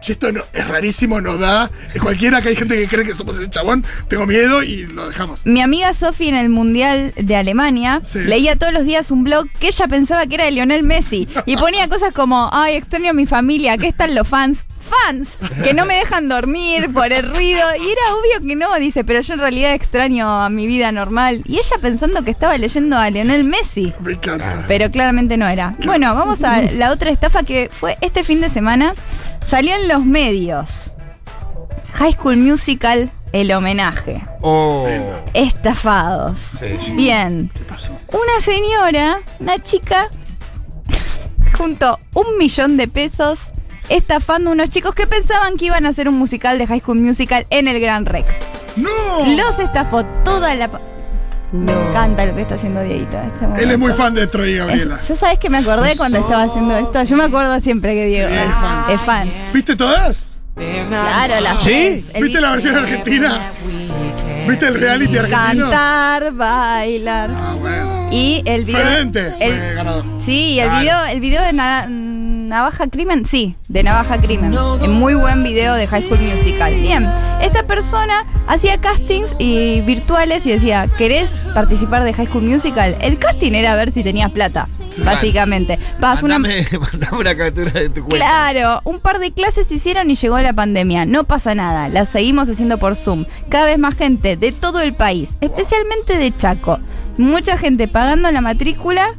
che, 0.00 0.12
esto 0.12 0.30
no, 0.32 0.42
es 0.52 0.68
rarísimo, 0.68 1.20
nos 1.20 1.38
da. 1.38 1.70
Es 1.94 2.00
cualquiera 2.00 2.40
que 2.42 2.50
hay 2.50 2.56
gente 2.56 2.76
que 2.76 2.86
cree 2.88 3.04
que 3.04 3.14
somos 3.14 3.38
ese 3.38 3.48
chabón, 3.50 3.84
tengo 4.08 4.26
miedo 4.26 4.62
y 4.62 4.84
lo 4.86 5.08
dejamos. 5.08 5.46
Mi 5.46 5.60
amiga 5.62 5.92
Sofi 5.94 6.28
en 6.28 6.36
el 6.36 6.48
Mundial 6.48 7.12
de 7.16 7.36
Alemania 7.36 8.00
Sí. 8.02 8.20
leía 8.20 8.56
todos 8.56 8.72
los 8.72 8.84
días 8.84 9.10
un 9.10 9.24
blog 9.24 9.46
que 9.58 9.68
ella 9.68 9.88
pensaba 9.88 10.26
que 10.26 10.34
era 10.36 10.44
de 10.44 10.50
Lionel 10.52 10.82
Messi 10.82 11.28
y 11.46 11.56
ponía 11.56 11.88
cosas 11.88 12.12
como, 12.12 12.48
ay, 12.52 12.76
extraño 12.76 13.10
a 13.10 13.14
mi 13.14 13.26
familia, 13.26 13.76
¿qué 13.78 13.88
están 13.88 14.14
los 14.14 14.28
fans? 14.28 14.60
Fans, 15.08 15.36
que 15.64 15.74
no 15.74 15.84
me 15.84 15.96
dejan 15.96 16.28
dormir 16.28 16.92
por 16.92 17.12
el 17.12 17.28
ruido. 17.28 17.60
Y 17.76 17.82
era 17.90 18.14
obvio 18.14 18.46
que 18.48 18.54
no, 18.54 18.72
dice, 18.76 19.02
pero 19.02 19.20
yo 19.20 19.34
en 19.34 19.40
realidad 19.40 19.74
extraño 19.74 20.44
a 20.44 20.48
mi 20.48 20.68
vida 20.68 20.92
normal. 20.92 21.42
Y 21.44 21.54
ella 21.54 21.76
pensando 21.82 22.22
que 22.22 22.30
estaba 22.30 22.56
leyendo 22.56 22.96
a 22.96 23.10
Lionel 23.10 23.42
Messi. 23.42 23.92
Me 23.98 24.12
encanta. 24.12 24.64
Pero 24.68 24.88
claramente 24.92 25.36
no 25.38 25.48
era. 25.48 25.74
Bueno, 25.84 26.14
vamos 26.14 26.44
a 26.44 26.62
la 26.62 26.92
otra 26.92 27.10
estafa 27.10 27.42
que 27.42 27.68
fue 27.72 27.98
este 28.00 28.22
fin 28.22 28.40
de 28.40 28.48
semana. 28.48 28.94
Salió 29.46 29.74
en 29.74 29.88
los 29.88 30.04
medios. 30.04 30.94
High 31.92 32.12
School 32.14 32.36
Musical, 32.36 33.12
el 33.32 33.52
homenaje. 33.52 34.22
Oh. 34.42 34.86
Estafados. 35.34 36.38
Sí. 36.38 36.92
Bien. 36.92 37.50
¿Qué 37.54 37.60
pasó? 37.60 37.92
Una 38.08 38.40
señora, 38.40 39.20
una 39.40 39.62
chica, 39.62 40.10
juntó 41.56 42.00
un 42.14 42.38
millón 42.38 42.76
de 42.76 42.88
pesos 42.88 43.52
estafando 43.88 44.50
a 44.50 44.52
unos 44.52 44.70
chicos 44.70 44.94
que 44.94 45.06
pensaban 45.06 45.56
que 45.56 45.66
iban 45.66 45.86
a 45.86 45.90
hacer 45.90 46.08
un 46.08 46.18
musical 46.18 46.58
de 46.58 46.66
High 46.66 46.80
School 46.80 46.98
Musical 46.98 47.46
en 47.50 47.68
el 47.68 47.80
Gran 47.80 48.04
Rex. 48.04 48.26
¡No! 48.76 48.90
Los 49.36 49.58
estafó 49.58 50.04
toda 50.24 50.54
la... 50.54 50.70
pa- 51.50 51.56
Me 51.56 51.72
encanta 51.72 52.26
lo 52.26 52.34
que 52.34 52.42
está 52.42 52.54
haciendo 52.56 52.80
Dieguito 52.82 53.16
en 53.16 53.26
este 53.50 53.62
Él 53.64 53.70
es 53.70 53.78
muy 53.78 53.92
fan 53.92 54.14
de 54.14 54.26
Troy 54.26 54.50
y 54.50 54.56
Gabriela. 54.56 54.98
Yo 55.08 55.16
sabes 55.16 55.38
que 55.38 55.48
me 55.50 55.58
acordé 55.58 55.96
cuando 55.96 56.18
estaba 56.18 56.42
haciendo 56.44 56.76
esto. 56.76 57.02
Yo 57.04 57.16
me 57.16 57.24
acuerdo 57.24 57.58
siempre 57.60 57.94
que 57.94 58.06
Diego 58.06 58.28
Es 58.28 58.52
fan. 58.52 58.84
es 58.90 59.00
fan. 59.00 59.30
¿Viste 59.52 59.76
todas? 59.76 60.28
Claro, 60.54 61.40
la 61.42 61.60
¿Sí? 61.60 62.06
el 62.14 62.22
¿Viste 62.24 62.40
la 62.40 62.50
versión 62.52 62.76
argentina? 62.76 63.40
¿Viste 64.48 64.68
el 64.68 64.74
reality 64.74 65.18
argentino? 65.18 65.64
Cantar, 65.70 66.32
bailar. 66.32 67.30
Ah, 67.34 67.54
bueno. 67.58 68.08
Y 68.12 68.42
el 68.46 68.64
video. 68.64 68.78
Diferente 68.80 69.34
fue 69.36 69.74
ganador. 69.74 70.04
Sí, 70.24 70.52
y 70.54 70.60
el 70.60 70.68
Claro. 70.68 70.80
video, 70.80 71.04
el 71.06 71.20
video 71.20 71.42
de 71.42 71.52
Na- 71.52 71.86
Navaja 72.46 72.86
Crimen, 72.86 73.26
sí, 73.26 73.56
de 73.68 73.82
Navaja 73.82 74.20
Crimen. 74.20 74.56
Un 74.56 74.92
muy 74.92 75.14
buen 75.14 75.42
video 75.42 75.74
de 75.74 75.86
High 75.88 76.04
School 76.04 76.20
Musical. 76.20 76.74
Bien, 76.74 77.10
esta 77.42 77.64
persona 77.66 78.24
hacía 78.46 78.80
castings 78.80 79.34
y 79.38 79.80
virtuales 79.80 80.46
y 80.46 80.52
decía, 80.52 80.88
¿querés 80.96 81.30
participar 81.54 82.04
de 82.04 82.14
High 82.14 82.28
School 82.28 82.44
Musical? 82.44 82.96
El 83.00 83.18
casting 83.18 83.52
era 83.52 83.74
ver 83.74 83.90
si 83.90 84.04
tenías 84.04 84.30
plata, 84.30 84.68
básicamente. 85.04 85.80
Vas 85.98 86.22
una... 86.22 86.38
Mandame, 86.38 86.66
mandame 86.92 87.18
una 87.18 87.36
captura 87.36 87.72
de 87.72 87.88
tu 87.88 88.04
cuenta. 88.04 88.24
Claro, 88.24 88.80
un 88.84 89.00
par 89.00 89.18
de 89.18 89.32
clases 89.32 89.66
se 89.66 89.74
hicieron 89.74 90.08
y 90.10 90.14
llegó 90.14 90.38
la 90.38 90.52
pandemia. 90.52 91.04
No 91.04 91.24
pasa 91.24 91.54
nada, 91.56 91.88
las 91.88 92.10
seguimos 92.10 92.48
haciendo 92.48 92.78
por 92.78 92.94
Zoom. 92.94 93.26
Cada 93.48 93.66
vez 93.66 93.78
más 93.78 93.96
gente 93.96 94.36
de 94.36 94.52
todo 94.52 94.80
el 94.80 94.94
país, 94.94 95.36
especialmente 95.40 96.16
de 96.16 96.36
Chaco. 96.36 96.78
Mucha 97.18 97.58
gente 97.58 97.88
pagando 97.88 98.30
la 98.30 98.40
matrícula, 98.40 99.14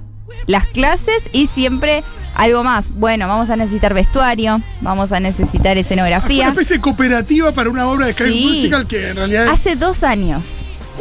las 0.46 0.65
clases 0.67 1.29
y 1.34 1.48
siempre 1.48 2.05
algo 2.38 2.63
más. 2.63 2.94
Bueno, 2.94 3.27
vamos 3.27 3.50
a 3.50 3.56
necesitar 3.58 3.94
vestuario, 3.94 4.62
vamos 4.82 5.12
a 5.12 5.20
necesitar 5.20 5.62
Fue 5.63 5.72
una 5.74 5.79
escenografía. 5.82 6.48
especie 6.50 6.75
de 6.77 6.82
cooperativa 6.82 7.51
para 7.51 7.70
una 7.70 7.88
obra 7.88 8.06
de 8.06 8.13
Sky 8.13 8.24
Sí. 8.32 8.46
Musical 8.48 8.88
que 8.88 9.10
en 9.10 9.15
realidad 9.17 9.46
es 9.46 9.51
Hace 9.51 9.75
dos 9.75 10.03
años 10.03 10.44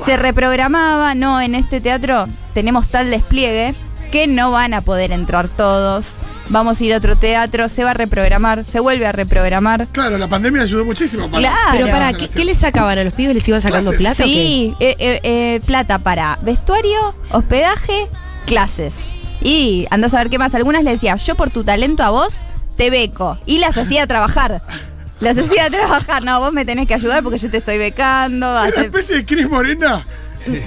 se 0.04 0.16
reprogramaba, 0.16 1.14
no, 1.14 1.40
en 1.40 1.54
este 1.54 1.80
teatro 1.80 2.26
tenemos 2.54 2.88
tal 2.88 3.10
despliegue 3.10 3.74
que 4.12 4.26
no 4.26 4.50
van 4.50 4.74
a 4.74 4.80
poder 4.82 5.12
entrar 5.12 5.48
todos. 5.48 6.14
Vamos 6.48 6.80
a 6.80 6.84
ir 6.84 6.94
a 6.94 6.98
otro 6.98 7.16
teatro, 7.16 7.68
se 7.68 7.82
va 7.82 7.90
a 7.90 7.94
reprogramar, 7.94 8.64
se 8.70 8.78
vuelve 8.78 9.04
a 9.06 9.10
reprogramar. 9.12 9.88
Claro, 9.88 10.16
la 10.16 10.28
pandemia 10.28 10.62
ayudó 10.62 10.84
muchísimo 10.84 11.28
para. 11.28 11.38
Claro. 11.40 11.70
Pero 11.72 11.86
para. 11.88 12.12
¿qué, 12.12 12.28
qué 12.28 12.44
les 12.44 12.58
sacaban 12.58 12.98
a 12.98 13.04
los 13.04 13.14
pibes? 13.14 13.34
¿Les 13.34 13.48
iban 13.48 13.60
sacando 13.60 13.90
Clases. 13.90 14.00
plata 14.06 14.22
o 14.22 14.26
qué? 14.26 14.32
Sí, 14.32 14.74
eh, 14.78 14.94
eh, 14.98 15.20
eh, 15.24 15.60
plata 15.66 15.98
para 15.98 16.38
vestuario, 16.42 17.16
hospedaje, 17.32 18.08
clases. 18.46 18.94
Y 19.40 19.86
andás 19.90 20.14
a 20.14 20.18
ver 20.18 20.30
qué 20.30 20.38
más. 20.38 20.54
Algunas 20.54 20.82
le 20.84 20.90
decía, 20.92 21.16
yo 21.16 21.34
por 21.36 21.50
tu 21.50 21.64
talento 21.64 22.02
a 22.02 22.10
vos 22.10 22.40
te 22.76 22.90
beco. 22.90 23.38
Y 23.46 23.58
las 23.58 23.76
hacía 23.76 24.06
trabajar. 24.06 24.62
Las 25.20 25.38
hacía 25.38 25.70
trabajar. 25.70 26.24
No, 26.24 26.40
vos 26.40 26.52
me 26.52 26.64
tenés 26.64 26.86
que 26.86 26.94
ayudar 26.94 27.22
porque 27.22 27.38
yo 27.38 27.50
te 27.50 27.58
estoy 27.58 27.78
becando. 27.78 28.50
Una 28.50 28.64
hacer- 28.64 28.86
especie 28.86 29.16
de 29.16 29.24
Cris 29.26 29.48
Morena, 29.48 30.04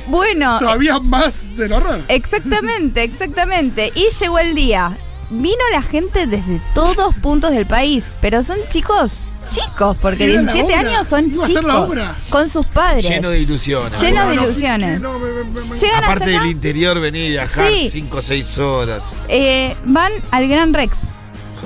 Bueno, 0.08 0.60
todavía 0.60 1.00
más 1.00 1.56
del 1.56 1.74
horror. 1.74 2.04
Exactamente, 2.08 3.04
exactamente. 3.04 3.92
Y 3.96 4.08
llegó 4.20 4.40
el 4.40 4.56
día. 4.56 4.98
Vino 5.32 5.60
la 5.72 5.84
gente 5.84 6.26
desde 6.26 6.60
todos 6.74 7.14
puntos 7.16 7.52
del 7.52 7.68
país, 7.68 8.16
pero 8.20 8.42
son 8.42 8.58
chicos, 8.70 9.12
chicos, 9.50 9.98
porque 10.01 10.25
Era 10.25 10.41
la 10.41 10.53
17 10.53 10.74
obra, 10.79 10.89
años 10.89 11.08
son 11.08 11.25
iba 11.32 11.44
a 11.44 11.48
chicos. 11.48 11.62
ser 11.62 11.63
la 11.63 11.79
obra. 11.82 12.15
Con 12.29 12.50
sus 12.50 12.65
padres. 12.68 13.08
Lleno 13.08 13.29
de 13.29 13.39
ilusiones. 13.39 14.00
Lleno 14.01 14.24
No, 14.24 14.29
de 14.29 14.36
ilusiones. 14.36 15.01
no, 15.01 15.20
me- 15.20 15.32
me- 15.32 15.44
me- 15.44 15.62
me- 15.62 15.79
Llegan 15.79 16.03
Aparte 16.03 16.36
acá, 16.36 16.44
del 16.44 16.51
interior, 16.51 17.00
venir 17.00 17.25
y 17.25 17.29
viajar 17.32 17.70
Sí. 17.72 17.89
5 17.89 18.18
o 18.18 18.22
6 18.22 18.58
horas. 18.60 19.03
eh, 19.27 19.75
van 19.86 20.12
al 20.32 20.48
Gran 20.48 20.74
Rex. 20.74 20.94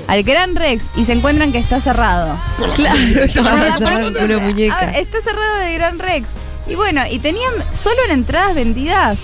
Al 0.06 0.22
Gran 0.22 0.54
Rex 0.56 0.82
y 0.96 1.04
se 1.04 1.12
encuentran 1.12 1.50
que 1.52 1.58
está 1.58 1.80
cerrado. 1.80 2.38
Claro, 2.74 2.98
estaba 3.24 4.00
con 4.02 4.24
una 4.24 4.38
muñeca. 4.38 4.76
Ah, 4.78 4.90
está 4.98 5.18
cerrado 5.22 5.56
de 5.60 5.74
Gran 5.74 5.98
Rex. 5.98 6.26
Y 6.66 6.74
bueno, 6.74 7.02
y 7.10 7.18
tenían 7.18 7.52
solo 7.82 7.96
en 8.06 8.10
entradas 8.12 8.54
vendidas 8.54 9.18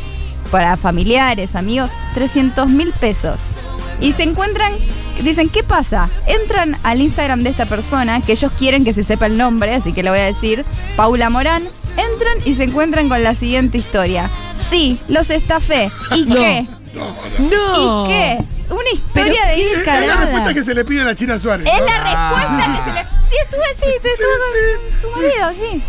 para 0.51 0.77
familiares, 0.77 1.55
amigos, 1.55 1.91
300 2.15 2.69
mil 2.69 2.93
pesos. 2.93 3.41
Y 4.01 4.13
se 4.15 4.23
encuentran, 4.23 4.73
dicen, 5.23 5.49
¿qué 5.49 5.63
pasa? 5.63 6.09
Entran 6.27 6.77
al 6.83 7.01
Instagram 7.01 7.43
de 7.43 7.51
esta 7.51 7.67
persona, 7.67 8.21
que 8.23 8.33
ellos 8.33 8.51
quieren 8.59 8.85
que 8.85 8.93
se 8.93 9.05
sepa 9.05 9.27
el 9.27 9.37
nombre, 9.37 9.75
así 9.75 9.93
que 9.93 10.03
lo 10.03 10.11
voy 10.11 10.21
a 10.21 10.25
decir, 10.25 10.65
Paula 10.97 11.29
Morán. 11.31 11.63
Entran 11.91 12.39
y 12.47 12.55
se 12.55 12.65
encuentran 12.65 13.09
con 13.09 13.23
la 13.23 13.35
siguiente 13.35 13.77
historia. 13.77 14.31
Sí, 14.71 14.99
los 15.09 15.29
estafé. 15.31 15.91
¿Y 16.17 16.25
No. 16.27 16.35
qué? 16.37 16.67
No. 16.95 18.05
¿Y 18.07 18.09
qué? 18.09 18.39
Una 18.71 18.81
Pero 19.13 19.27
historia 19.33 19.47
de 19.47 19.55
qué 19.57 19.73
Es 19.73 20.07
la 20.07 20.17
respuesta 20.17 20.55
que 20.55 20.63
se 20.63 20.75
le 20.75 20.85
pide 20.85 21.01
a 21.03 21.05
la 21.05 21.15
China 21.15 21.39
Suárez. 21.39 21.67
es 21.67 21.79
¿no? 21.81 21.85
la 21.87 21.99
respuesta 21.99 22.85
que 22.85 22.91
se 22.91 22.95
le. 22.95 23.10
Sí, 23.31 23.37
estuve, 23.43 23.63
sí, 23.79 23.93
estuve, 23.95 24.13
Sí, 24.17 24.23
estuve 24.25 25.01
con 25.01 25.01
tu 25.01 25.17
marido, 25.17 25.51
sí. 25.53 25.83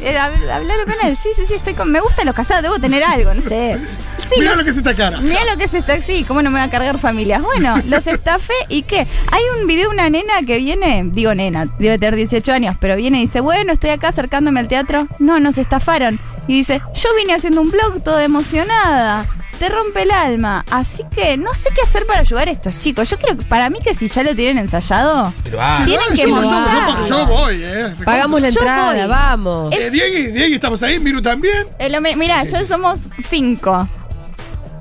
Sí, 0.00 0.06
eh, 0.06 0.16
hab- 0.18 0.50
hablalo 0.50 0.84
con 0.84 0.94
él. 1.02 1.16
Sí, 1.22 1.30
sí, 1.34 1.42
sí, 1.48 1.54
estoy 1.54 1.72
con. 1.74 1.90
Me 1.90 2.00
gustan 2.00 2.26
los 2.26 2.34
casados, 2.34 2.62
debo 2.62 2.78
tener 2.78 3.02
algo, 3.02 3.32
no 3.32 3.40
sé. 3.42 3.78
Sí, 4.18 4.36
Mira 4.38 4.54
lo 4.54 4.64
que 4.64 4.70
es 4.70 4.76
esta 4.76 4.94
cara. 4.94 5.18
Mira 5.20 5.44
lo 5.50 5.56
que 5.58 5.64
es 5.64 5.74
esta, 5.74 6.00
sí, 6.02 6.24
cómo 6.28 6.42
no 6.42 6.50
me 6.50 6.58
va 6.58 6.64
a 6.64 6.70
cargar 6.70 6.98
familias. 6.98 7.42
Bueno, 7.42 7.80
los 7.86 8.06
estafé 8.06 8.52
y 8.68 8.82
qué. 8.82 9.06
Hay 9.32 9.42
un 9.60 9.66
video 9.66 9.88
de 9.88 9.94
una 9.94 10.10
nena 10.10 10.34
que 10.46 10.58
viene, 10.58 11.02
digo 11.06 11.34
nena, 11.34 11.66
debe 11.78 11.98
tener 11.98 12.16
18 12.16 12.52
años, 12.52 12.76
pero 12.80 12.96
viene 12.96 13.18
y 13.18 13.22
dice, 13.22 13.40
bueno, 13.40 13.72
estoy 13.72 13.90
acá 13.90 14.08
acercándome 14.08 14.60
al 14.60 14.68
teatro. 14.68 15.08
No, 15.18 15.40
nos 15.40 15.56
estafaron. 15.58 16.20
Y 16.46 16.54
dice, 16.58 16.82
yo 16.94 17.08
vine 17.16 17.34
haciendo 17.34 17.60
un 17.60 17.70
blog 17.70 18.02
toda 18.02 18.22
emocionada. 18.24 19.26
Te 19.58 19.68
rompe 19.68 20.02
el 20.02 20.10
alma. 20.10 20.64
Así 20.70 21.04
que 21.14 21.36
no 21.36 21.54
sé 21.54 21.68
qué 21.74 21.80
hacer 21.82 22.06
para 22.06 22.20
ayudar 22.20 22.48
a 22.48 22.50
estos 22.50 22.76
chicos. 22.80 23.08
Yo 23.08 23.16
creo 23.18 23.36
que 23.36 23.44
para 23.44 23.70
mí 23.70 23.78
que 23.82 23.94
si 23.94 24.08
ya 24.08 24.22
lo 24.24 24.34
tienen 24.34 24.58
ensayado, 24.58 25.32
Pero 25.44 25.58
ah, 25.60 25.80
tienen 25.84 26.04
que 26.10 26.22
yo, 26.22 26.28
yo- 26.28 26.34
mostrarlo. 26.34 27.06
yo- 27.06 27.18
yo 27.20 27.26
voy, 27.26 27.60
eh. 27.62 27.94
Pagamos 28.04 28.40
la 28.40 28.50
Yo 28.50 28.60
entrada, 28.60 29.06
voy. 29.06 29.08
vamos. 29.08 29.72
Eh, 29.72 29.90
Diegui, 29.90 30.32
Diegui, 30.32 30.54
estamos 30.54 30.82
ahí, 30.82 30.98
Miru 30.98 31.22
también. 31.22 31.68
El 31.78 31.94
home- 31.94 32.16
Mirá, 32.16 32.42
yo 32.44 32.66
somos 32.66 32.98
cinco. 33.30 33.88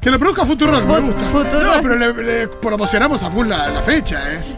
Que 0.01 0.09
lo 0.11 0.19
produzca 0.19 0.43
Futurock, 0.45 0.83
me 0.83 0.93
Fut- 0.95 1.05
gusta. 1.05 1.25
Futurock. 1.29 1.75
No, 1.77 1.81
pero 1.81 1.95
le, 1.95 2.23
le 2.23 2.47
promocionamos 2.49 3.23
a 3.23 3.31
full 3.31 3.47
la, 3.47 3.69
la 3.69 3.81
fecha, 3.83 4.19
eh. 4.33 4.52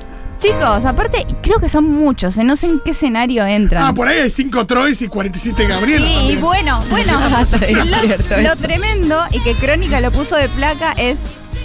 Chicos, 0.45 0.85
aparte, 0.85 1.25
creo 1.41 1.59
que 1.59 1.69
son 1.69 1.89
muchos, 1.89 2.37
eh, 2.37 2.43
no 2.43 2.55
sé 2.55 2.67
en 2.67 2.79
qué 2.79 2.91
escenario 2.91 3.43
entran. 3.47 3.83
Ah, 3.83 3.93
por 3.95 4.07
ahí 4.07 4.19
hay 4.19 4.29
5 4.29 4.67
Troys 4.67 5.01
y 5.01 5.07
47 5.07 5.65
Gabriela. 5.65 6.05
Sí, 6.05 6.33
y 6.33 6.35
bueno, 6.35 6.83
bueno, 6.91 7.19
lo, 8.43 8.55
tremendo 8.61 9.25
y 9.31 9.39
que 9.39 9.55
Crónica 9.55 9.99
lo 10.01 10.11
puso 10.11 10.35
de 10.35 10.47
placa 10.49 10.91
es 10.97 11.17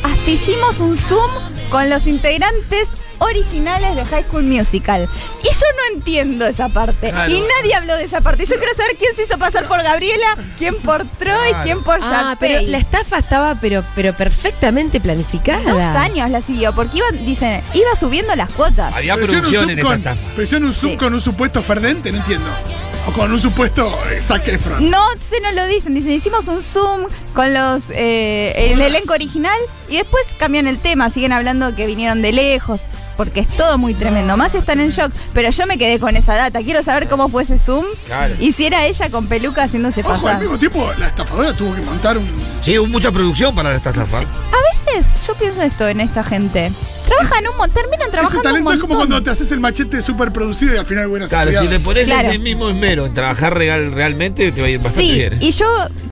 hasta 0.02 0.30
hicimos 0.30 0.80
un 0.80 0.96
Zoom 0.96 1.30
con 1.70 1.90
los 1.90 2.06
integrantes 2.06 2.88
originales 3.20 3.94
de 3.96 4.04
High 4.04 4.24
School 4.24 4.42
Musical. 4.44 5.08
Y 5.42 5.46
yo 5.46 5.66
no 5.76 5.96
entiendo 5.96 6.46
esa 6.46 6.68
parte. 6.68 7.10
Claro. 7.10 7.32
Y 7.32 7.40
nadie 7.40 7.74
habló 7.74 7.96
de 7.96 8.04
esa 8.04 8.20
parte. 8.20 8.44
Yo 8.46 8.56
quiero 8.56 8.74
saber 8.74 8.96
quién 8.98 9.14
se 9.14 9.22
hizo 9.22 9.38
pasar 9.38 9.66
por 9.68 9.82
Gabriela, 9.82 10.26
quién 10.58 10.74
por 10.82 11.04
Troy, 11.18 11.36
Claro. 11.50 11.62
quién 11.64 11.82
por 11.84 12.00
Ah, 12.02 12.10
Sharpay. 12.10 12.36
pero 12.56 12.68
la 12.70 12.78
estafa 12.78 13.18
estaba 13.18 13.54
pero, 13.60 13.84
pero 13.94 14.12
perfectamente 14.14 15.00
planificada. 15.00 15.72
Dos 15.72 15.82
años 15.82 16.28
la 16.30 16.40
siguió, 16.42 16.74
porque 16.74 16.98
iba, 16.98 17.06
dicen, 17.24 17.62
iba 17.74 17.94
subiendo 17.98 18.34
las 18.36 18.50
cuotas. 18.50 18.94
había 18.94 19.14
un 19.14 19.20
producción 19.22 19.70
en 19.70 19.78
esta 19.78 19.94
estafa. 19.94 20.20
pero 20.30 20.42
hicieron 20.42 20.66
un 20.68 20.72
Zoom 20.72 20.92
Sí. 20.92 20.96
con 20.98 21.14
un 21.14 21.20
supuesto 21.20 21.62
Ferdente, 21.62 22.10
no 22.10 22.18
entiendo. 22.18 22.48
O 23.06 23.12
con 23.12 23.32
un 23.32 23.38
supuesto 23.38 23.98
eh, 24.12 24.20
Zac 24.20 24.46
Efron. 24.48 24.90
No, 24.90 25.02
se 25.20 25.40
nos 25.40 25.54
lo 25.54 25.66
dicen. 25.66 25.94
Dicen, 25.94 26.12
hicimos 26.12 26.48
un 26.48 26.62
Zoom 26.62 27.06
con 27.34 27.52
los 27.54 27.84
eh, 27.90 28.52
el 28.72 28.80
elenco 28.80 29.14
original 29.14 29.58
y 29.88 29.96
después 29.96 30.22
cambian 30.38 30.66
el 30.66 30.78
tema. 30.78 31.08
Siguen 31.10 31.32
hablando 31.32 31.74
que 31.74 31.86
vinieron 31.86 32.20
de 32.22 32.32
lejos. 32.32 32.80
Porque 33.20 33.40
es 33.40 33.48
todo 33.48 33.76
muy 33.76 33.92
tremendo. 33.92 34.34
Más 34.38 34.54
están 34.54 34.80
en 34.80 34.88
shock, 34.88 35.12
pero 35.34 35.50
yo 35.50 35.66
me 35.66 35.76
quedé 35.76 35.98
con 35.98 36.16
esa 36.16 36.34
data. 36.36 36.60
Quiero 36.62 36.82
saber 36.82 37.06
cómo 37.06 37.28
fue 37.28 37.42
ese 37.42 37.58
Zoom. 37.58 37.84
Claro. 38.06 38.34
Y 38.40 38.54
si 38.54 38.64
era 38.64 38.86
ella 38.86 39.10
con 39.10 39.26
peluca 39.26 39.64
haciéndose 39.64 40.00
Ojo, 40.00 40.26
al 40.26 40.38
mismo 40.40 40.58
tiempo, 40.58 40.90
la 40.98 41.08
estafadora 41.08 41.52
tuvo 41.52 41.74
que 41.74 41.82
montar 41.82 42.16
un. 42.16 42.26
Sí, 42.62 42.78
hubo 42.78 42.86
mucha 42.88 43.12
producción 43.12 43.54
para 43.54 43.76
esta 43.76 43.90
estafa. 43.90 44.20
A 44.20 44.86
veces 44.94 45.06
yo 45.26 45.34
pienso 45.34 45.60
esto 45.60 45.86
en 45.86 46.00
esta 46.00 46.24
gente. 46.24 46.72
Trabajan 47.06 47.44
un 47.48 47.56
montón, 47.58 47.74
terminan 47.82 48.00
Ese 48.02 48.10
trabajando 48.10 48.38
un 48.38 48.42
talento 48.54 48.72
es 48.72 48.80
como 48.80 48.94
cuando 48.96 49.22
te 49.22 49.28
haces 49.28 49.50
el 49.52 49.60
machete 49.60 50.00
súper 50.00 50.32
producido 50.32 50.74
y 50.74 50.78
al 50.78 50.86
final, 50.86 51.08
bueno, 51.08 51.28
Claro, 51.28 51.50
si 51.60 51.68
le 51.68 51.78
pones 51.80 52.06
Claro. 52.06 52.28
ese 52.28 52.38
mismo 52.38 52.70
esmero 52.70 53.04
en 53.04 53.12
trabajar 53.12 53.52
real, 53.54 53.92
realmente, 53.92 54.50
te 54.50 54.60
va 54.62 54.66
a 54.66 54.70
ir 54.70 54.78
bastante 54.78 55.02
Sí, 55.02 55.12
bien. 55.14 55.36
y 55.42 55.50
yo 55.50 55.66